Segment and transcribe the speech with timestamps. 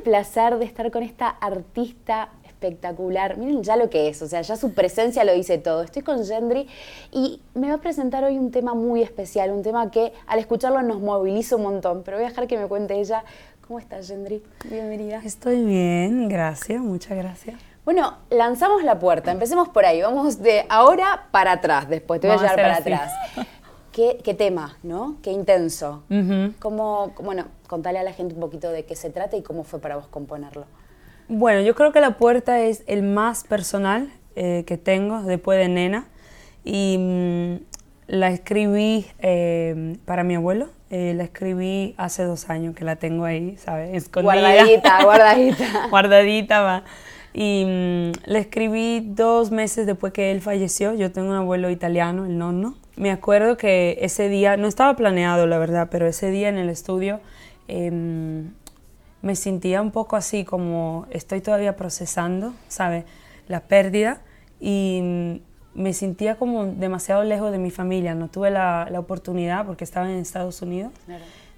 [0.00, 3.36] el placer de estar con esta artista espectacular.
[3.36, 5.82] Miren ya lo que es, o sea, ya su presencia lo dice todo.
[5.82, 6.66] Estoy con Gendry
[7.12, 10.80] y me va a presentar hoy un tema muy especial, un tema que al escucharlo
[10.82, 13.24] nos moviliza un montón, pero voy a dejar que me cuente ella.
[13.66, 14.42] ¿Cómo estás, Gendry?
[14.64, 15.20] Bienvenida.
[15.22, 17.60] Estoy bien, gracias, muchas gracias.
[17.84, 22.36] Bueno, lanzamos la puerta, empecemos por ahí, vamos de ahora para atrás, después te voy
[22.36, 23.12] a llevar para atrás.
[23.92, 25.16] ¿Qué, tema, ¿no?
[25.22, 26.04] Qué intenso.
[26.58, 29.78] ¿Cómo, bueno, contale a la gente un poquito de qué se trata y cómo fue
[29.78, 30.66] para vos componerlo.
[31.28, 35.68] Bueno, yo creo que La Puerta es el más personal eh, que tengo después de
[35.68, 36.08] Nena
[36.64, 37.54] y mm,
[38.08, 40.68] la escribí eh, para mi abuelo.
[40.90, 43.94] Eh, la escribí hace dos años que la tengo ahí, ¿sabes?
[43.94, 44.34] Escondida.
[44.34, 45.86] Guardadita, guardadita.
[45.90, 46.84] guardadita va.
[47.32, 50.94] Y mm, la escribí dos meses después que él falleció.
[50.94, 52.74] Yo tengo un abuelo italiano, el nonno.
[52.96, 56.68] Me acuerdo que ese día, no estaba planeado la verdad, pero ese día en el
[56.68, 57.20] estudio
[57.68, 58.52] em,
[59.22, 63.04] me sentía un poco así como estoy todavía procesando, ¿sabes?
[63.48, 64.22] La pérdida
[64.60, 65.40] y
[65.74, 68.14] me sentía como demasiado lejos de mi familia.
[68.14, 70.92] No tuve la, la oportunidad, porque estaba en Estados Unidos,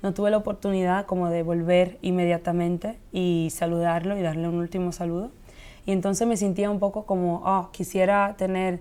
[0.02, 5.30] no tuve la oportunidad como de volver inmediatamente y saludarlo y darle un último saludo.
[5.86, 8.80] Y entonces me sentía un poco como, oh, quisiera tener...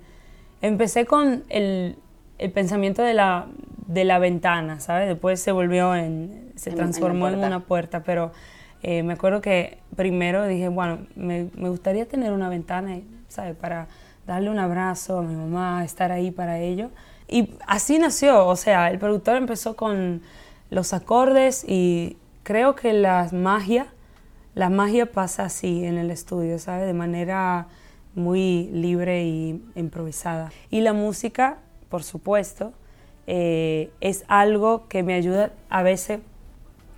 [0.62, 1.98] Empecé con el,
[2.42, 3.48] el pensamiento de la,
[3.88, 5.08] de la ventana, ¿sabes?
[5.08, 6.52] Después se volvió en...
[6.56, 8.32] se transformó en, una puerta, pero
[8.84, 13.56] eh, me acuerdo que primero dije, bueno, me, me gustaría tener una ventana, ¿sabes?
[13.56, 13.88] Para
[14.28, 16.90] darle un abrazo a mi mamá, estar ahí para ello.
[17.28, 20.22] Y así nació, o sea, el productor empezó con
[20.70, 23.88] los acordes y creo que la magia
[24.54, 26.86] la magia pasa así en el estudio, ¿sabes?
[26.86, 27.68] De manera
[28.16, 30.52] muy libre y improvisada.
[30.70, 31.60] Y la música,
[31.92, 32.72] por supuesto,
[33.28, 36.22] eh, es algo que me ayuda a veces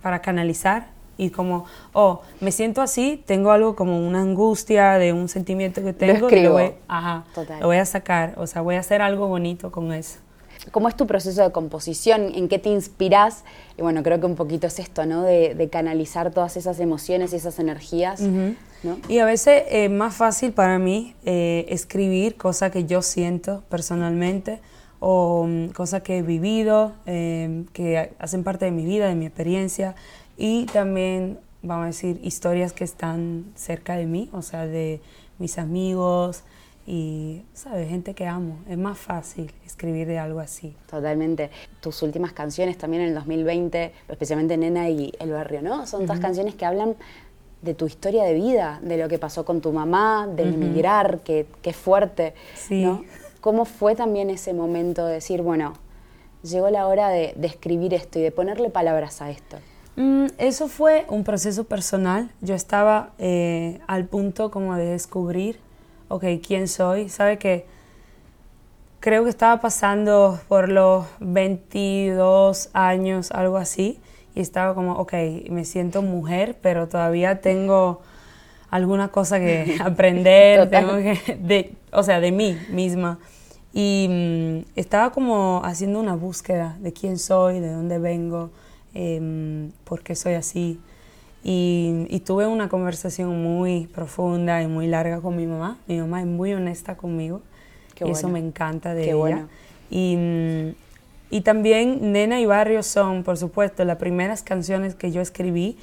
[0.00, 0.86] para canalizar
[1.18, 5.92] y como, oh, me siento así, tengo algo como una angustia de un sentimiento que
[5.92, 7.24] tengo, lo, voy, ajá,
[7.60, 10.18] lo voy a sacar, o sea, voy a hacer algo bonito con eso.
[10.70, 12.32] ¿Cómo es tu proceso de composición?
[12.34, 13.44] ¿En qué te inspiras?
[13.76, 15.22] Y bueno, creo que un poquito es esto, ¿no?
[15.22, 18.22] De, canalizar todas esas emociones y esas energías.
[19.08, 24.60] Y a veces es más fácil para mí eh, escribir cosas que yo siento personalmente
[25.06, 29.26] o mm, cosas que he vivido, eh, que hacen parte de mi vida, de mi
[29.26, 29.94] experiencia
[30.38, 35.02] y también, vamos a decir, historias que están cerca de mí, o sea, de
[35.38, 36.42] mis amigos,
[36.86, 37.88] y, ¿sabes?
[37.90, 38.58] Gente que amo.
[38.66, 40.74] Es más fácil escribir de algo así.
[40.88, 41.50] Totalmente.
[41.82, 45.86] Tus últimas canciones también en el 2020, especialmente Nena y El Barrio, ¿no?
[45.86, 46.96] Son todas canciones que hablan
[47.60, 51.46] de tu historia de vida, de lo que pasó con tu mamá, de emigrar, que,
[51.60, 52.84] que, fuerte, sí.
[52.84, 53.02] ¿no?
[53.44, 55.74] ¿Cómo fue también ese momento de decir, bueno,
[56.42, 59.58] llegó la hora de, escribir esto y de ponerle palabras a esto?
[59.96, 62.30] Mm, eso fue un proceso personal.
[62.40, 65.58] Yo estaba eh, al punto como de descubrir
[66.08, 67.10] ok, ¿quién soy?
[67.10, 67.66] ¿Sabe que
[69.00, 74.00] Creo que estaba pasando por los 22 años, algo así,
[74.34, 75.12] y estaba como, ok,
[75.50, 78.00] me siento mujer, pero todavía tengo
[78.70, 83.18] alguna cosa que aprender, tengo que, de, o sea, de mí misma.
[83.72, 88.50] Y mm, estaba como haciendo una búsqueda de quién soy, de dónde vengo,
[88.94, 90.80] eh, por qué soy así.
[91.46, 95.76] Y, tuve una conversación muy profunda y muy larga con mi mamá.
[95.86, 97.42] Mi mamá es muy honesta conmigo.
[97.94, 99.46] Qué Eso me encanta de ella.
[99.90, 100.74] Y,
[101.30, 105.76] y, también Nena y Barrio son, por supuesto, las primeras canciones que yo escribí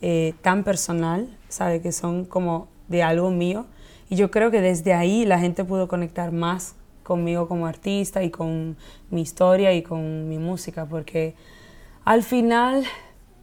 [0.00, 1.80] eh, tan personal, ¿sabe?
[1.80, 3.66] Que son como de algo mío.
[4.08, 8.30] Y yo creo que desde ahí la gente pudo conectar más conmigo como artista y
[8.30, 8.76] con
[9.10, 11.34] mi historia y con mi música, porque
[12.04, 12.84] al final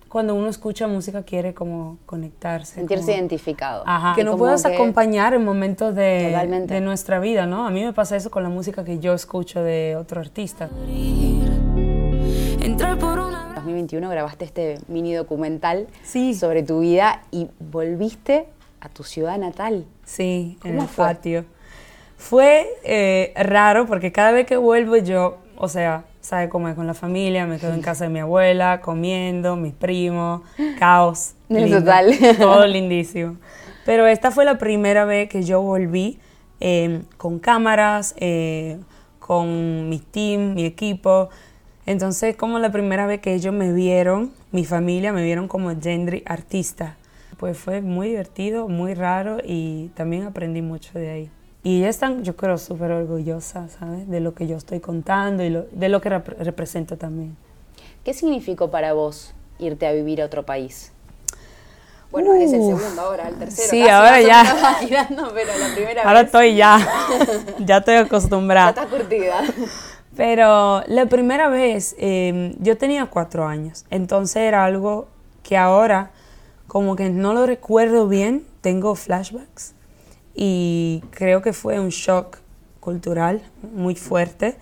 [0.09, 2.75] cuando uno escucha música quiere como conectarse.
[2.75, 3.83] Sentirse identificado.
[3.85, 7.67] Ajá, que no puedas acompañar en momentos de, de, nuestra vida, ¿no?
[7.67, 10.69] A mí me pasa eso con la música que yo escucho de otro artista.
[12.61, 15.87] En 2021 grabaste este mini documental
[16.33, 18.47] sobre tu vida y volviste
[18.85, 19.85] a tu ciudad natal.
[20.05, 21.45] Sí, en el patio.
[22.17, 26.87] Fue eh, raro porque cada vez que vuelvo yo, o sea, sabe cómo es con
[26.87, 30.41] la familia, me quedo en casa de mi abuela, comiendo, mis primos,
[30.79, 31.33] caos.
[31.49, 32.13] Total.
[32.37, 33.37] Todo lindísimo.
[33.85, 36.19] Pero esta fue la primera vez que yo volví
[36.59, 38.79] em, con cámaras, eh,
[39.19, 41.29] con mi team, mi equipo.
[41.85, 46.23] Entonces, como la primera vez que ellos me vieron, mi familia me vieron como Gendry
[46.25, 46.97] artista.
[47.37, 51.31] Pues fue muy divertido, muy raro y también aprendí mucho de ahí.
[51.63, 54.07] Y ellas están, yo creo, súper orgullosas, ¿sabes?
[54.07, 57.35] De lo que yo estoy contando y de lo que represento también.
[58.03, 60.91] ¿Qué significó para vos irte a vivir a otro país?
[62.11, 63.69] Bueno, es el segundo ahora, el tercero.
[63.69, 64.77] Sí, casi ahora ya.
[64.79, 66.77] tirando, pero la primera Ahora vez estoy ya,
[67.59, 68.69] ya estoy ya acostumbrada.
[68.69, 69.41] está curtida.
[70.15, 75.07] Pero la primera vez eh, yo tenía cuatro años, entonces era algo
[75.43, 76.11] que ahora
[76.67, 79.75] como que no lo recuerdo bien, tengo flashbacks
[80.33, 82.39] y creo que fue un shock
[82.79, 83.41] cultural
[83.73, 84.55] muy fuerte,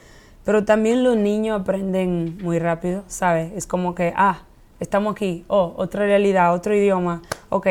[0.45, 3.51] pero también los niños aprenden muy rápido, ¿sabes?
[3.53, 4.43] Es como que, ah,
[4.79, 7.67] estamos aquí, oh, otra realidad, otro idioma, ok,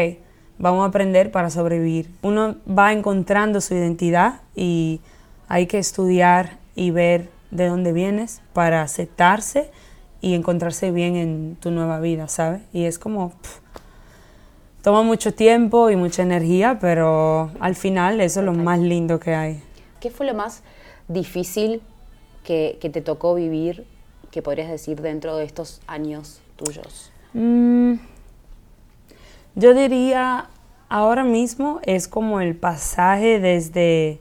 [0.59, 2.11] vamos a aprender para sobrevivir.
[2.23, 5.01] Uno va encontrando su identidad y
[5.49, 9.71] hay que estudiar y ver de dónde vienes para aceptarse
[10.21, 12.63] y encontrarse bien en tu nueva vida, ¿sabes?
[12.73, 13.59] Y es como, pff,
[14.83, 19.35] toma mucho tiempo y mucha energía, pero al final eso es lo más lindo que
[19.35, 19.63] hay.
[20.01, 20.63] ¿Qué fue lo más
[21.09, 21.81] difícil
[22.45, 23.87] que, que te tocó vivir,
[24.31, 27.13] que podrías decir dentro de estos años tuyos?
[27.33, 27.95] Mm,
[29.55, 30.49] yo diría,
[30.89, 34.21] ahora mismo es como el pasaje desde,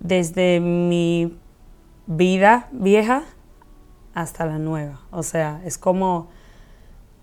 [0.00, 1.36] desde mi
[2.06, 3.22] vida vieja
[4.14, 5.00] hasta la nueva.
[5.10, 6.28] O sea, es como,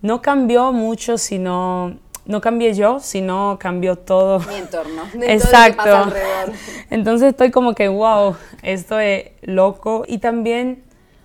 [0.04, 4.40] no cambió mucho, sino, no cambié yo, sino cambió todo.
[4.42, 5.78] Mi entorno, de todo lo que Exacto.
[5.78, 6.54] pasa alrededor.
[6.90, 10.04] Entonces estoy como que, wow, esto es loco.
[10.06, 10.84] Y también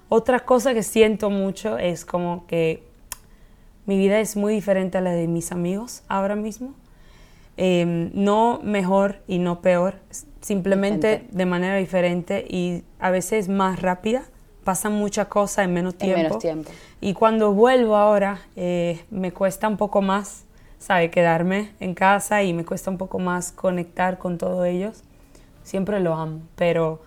[0.08, 2.84] otra cosa que siento mucho es como que
[3.84, 6.74] mi vida es muy diferente a la de mis amigos ahora mismo.
[7.56, 9.96] Eh, no mejor y no peor,
[10.40, 11.36] simplemente Diferente.
[11.36, 14.22] de manera diferente y a veces más rápida.
[14.68, 16.22] Pasan muchas cosas en menos En tiempo.
[16.22, 16.70] menos tiempo.
[17.00, 20.44] Y cuando vuelvo ahora, eh, me cuesta un poco más,
[20.78, 21.10] ¿sabe?
[21.10, 25.04] Quedarme en casa y me cuesta un poco más conectar con todos ellos.
[25.62, 27.00] Siempre lo amo, pero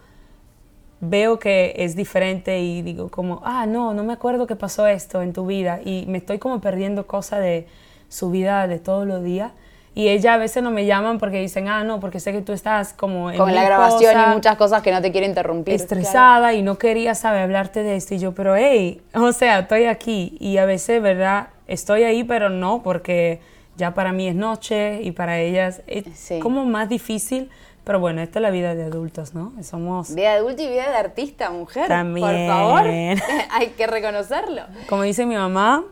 [1.01, 5.21] veo que es diferente y digo como, ah, no, no me acuerdo que pasó esto
[5.21, 7.67] en tu vida y me estoy como perdiendo cosas de
[8.09, 9.51] su vida de todos los días.
[9.93, 12.53] Y ella a veces no me llaman porque dicen, ah, no, porque sé que tú
[12.53, 15.73] estás como en Con la grabación cosas, y muchas cosas que no te quiero interrumpir.
[15.73, 18.15] estresada y no quería, saber hablarte de esto.
[18.15, 20.37] Y yo, pero hey, o sea, estoy aquí.
[20.39, 21.47] Y a veces, ¿verdad?
[21.67, 23.41] Estoy ahí, pero no, porque
[23.75, 26.39] ya para mí es noche y para ellas es Sí.
[26.39, 27.49] como más difícil.
[27.83, 29.51] Pero bueno, esta es la vida de adultos, ¿no?
[29.63, 31.87] Somos, Vida de adulto y vida de artista, mujer.
[31.87, 32.27] También.
[32.27, 32.83] Por favor,
[33.51, 34.61] hay que reconocerlo.
[34.87, 35.83] como dice mi mamá,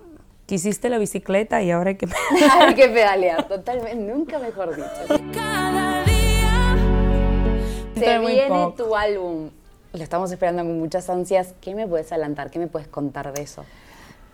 [0.50, 2.08] quisiste la bicicleta y ahora hay que...
[2.60, 3.96] hay que pedalear, totalmente.
[3.96, 5.24] Nunca mejor dicho.
[5.32, 6.76] Cada día
[7.96, 9.52] Se viene tu álbum.
[9.94, 11.54] Lo estamos esperando con muchas ansias.
[11.62, 12.50] ¿Qué me puedes adelantar?
[12.50, 13.64] ¿Qué me puedes contar de eso?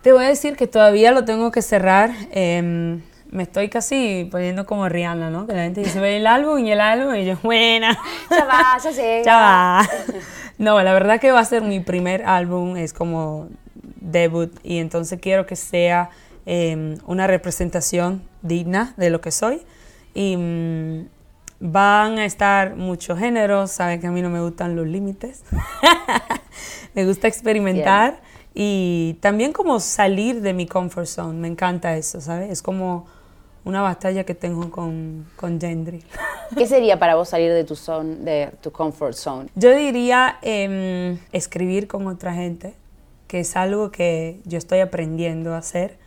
[0.00, 2.10] Te voy a decir que todavía lo tengo que cerrar.
[2.30, 5.46] em, me estoy casi poniendo como Rihanna, ¿no?
[5.46, 7.98] Que la gente dice, ve el álbum y el álbum y yo, buena.
[8.30, 9.22] Ya va, ya llega.
[9.22, 9.88] Ya va.
[10.58, 13.48] No, la verdad que va a ser mi primer álbum, es como
[14.10, 16.10] debut y entonces quiero que sea
[16.46, 19.62] eh, una representación digna de lo que soy
[20.14, 21.08] y mm,
[21.60, 25.42] van a estar muchos géneros, saben que a mí no me gustan los límites,
[26.94, 28.20] me gusta experimentar
[28.54, 32.50] y también como salir de mi comfort zone, me encanta eso, ¿sabes?
[32.50, 33.06] Es como
[33.66, 36.02] una batalla que tengo con, con Gendry.
[36.56, 39.48] ¿Qué sería para vos salir de tu zone, de tu comfort zone?
[39.56, 42.74] Yo diría em, escribir con otra gente,
[43.26, 45.98] que es algo que yo estoy aprendiendo a hacer.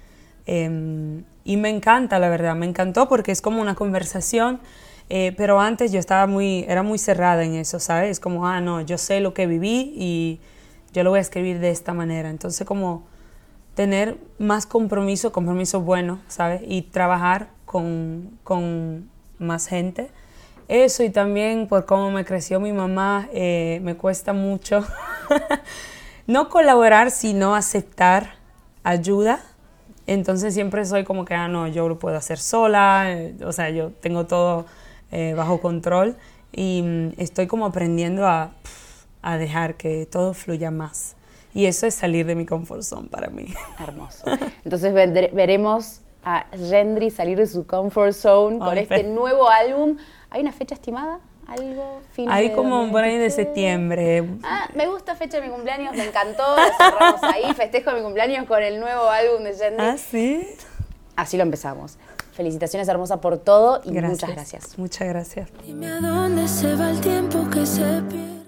[0.45, 4.59] em, y me encanta, la verdad, me encantó porque es como una conversación,
[5.09, 8.11] eh, pero antes yo estaba muy, era muy cerrada en eso, ¿sabes?
[8.11, 10.39] Es como, ah, no, yo sé lo que viví y
[10.93, 12.29] yo lo voy a escribir de esta manera.
[12.29, 13.03] Entonces, como
[13.75, 16.61] tener más compromiso, compromiso bueno, ¿sabes?
[16.67, 20.09] Y trabajar con, con más gente.
[20.67, 24.85] Eso y también por cómo me creció mi mamá, eh, me cuesta mucho
[26.29, 28.35] no colaborar, sino aceptar
[28.83, 29.39] ayuda.
[30.05, 33.69] Entonces siempre soy como que, ah, no, yo lo puedo hacer sola, eh, o sea,
[33.71, 34.65] yo tengo todo
[35.11, 36.15] eh, bajo control
[36.51, 38.51] y mm, estoy como aprendiendo a,
[39.21, 41.15] a dejar que todo fluya más.
[41.53, 43.47] Y eso es salir de mi comfort zone para mí.
[43.79, 44.23] Hermoso.
[44.63, 49.97] Entonces vendré- veremos a Gendry salir de su comfort zone con Ay, este nuevo álbum.
[50.29, 51.19] ¿Hay una fecha estimada?
[51.49, 52.01] ¿Algo?
[52.13, 53.33] ¿Fin Ahí de como por ahí de 2023?
[53.35, 54.23] septiembre.
[54.43, 56.43] Ah, me gusta fecha de mi cumpleaños, me encantó.
[56.77, 59.85] cerramos ahí, festejo mi cumpleaños con el nuevo álbum de Gendry.
[59.85, 60.47] Ah, sí.
[61.15, 61.97] Así lo empezamos.
[62.33, 64.77] Felicitaciones hermosa por todo y muchas gracias.
[64.77, 65.49] Muchas gracias.
[65.65, 68.38] Dime a dónde se va el tiempo que se pierde.